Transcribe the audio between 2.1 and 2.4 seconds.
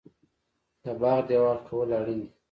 دي؟